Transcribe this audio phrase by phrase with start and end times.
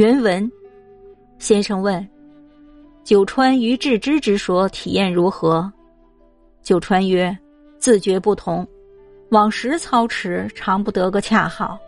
[0.00, 0.50] 原文，
[1.38, 2.08] 先生问
[3.04, 5.70] ：“九川于致知之说体验如何？”
[6.64, 7.36] 九川曰
[7.78, 8.66] ：“自觉不同，
[9.28, 11.78] 往时操持常不得个恰好，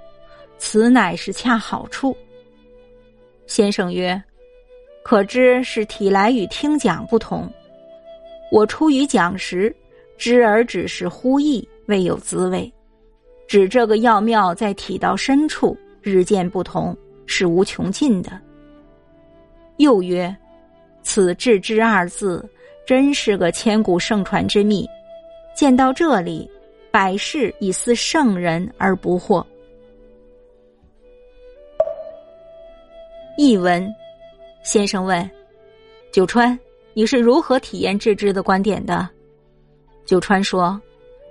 [0.58, 2.14] 此乃是恰好处。”
[3.48, 4.22] 先生曰
[5.02, 7.50] ：“可知是体来与听讲不同。
[8.50, 9.74] 我出于讲时，
[10.18, 12.70] 知而只是呼意，未有滋味。
[13.48, 16.94] 指这个要妙在体到深处，日渐不同，
[17.32, 18.38] 是无穷尽的。”
[19.78, 20.34] 又曰
[21.02, 22.46] ：“此致知二字，
[22.86, 24.86] 真是个千古盛传之秘。
[25.56, 26.48] 见到这里，
[26.90, 29.44] 百世以思圣人而不惑。”
[33.38, 33.90] 译文，
[34.62, 35.28] 先生问
[36.12, 36.56] ：“九川，
[36.92, 39.08] 你是如何体验致知的观点的？”
[40.04, 40.78] 九川说：“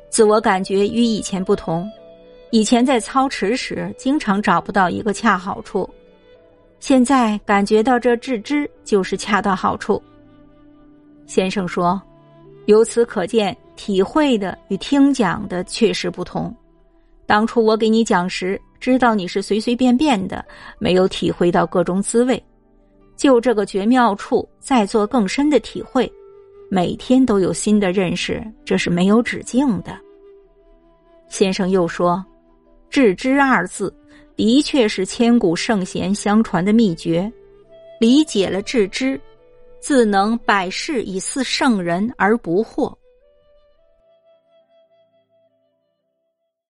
[0.10, 1.88] 自我感觉与以前不同，
[2.52, 5.90] 以前在操持时经常找不到一个恰好处，
[6.80, 10.02] 现在感觉到这致知就是恰到好处。”
[11.26, 12.02] 先生说
[12.68, 16.56] ：“由此可见，体会的与听讲的确实不同。
[17.26, 20.44] 当初我给你讲时。”知道你是随随便便的，
[20.80, 22.44] 没有体会到各种滋味，
[23.16, 26.12] 就这个绝妙处再做更深的体会，
[26.68, 29.96] 每天都有新的认识，这是没有止境的。
[31.30, 32.26] 先生又说
[32.92, 33.92] ：“致知二字，
[34.36, 37.32] 的确是千古圣贤相传的秘诀。
[38.02, 39.20] 理解了致知，
[39.80, 42.94] 自能百世以似圣人而不惑。”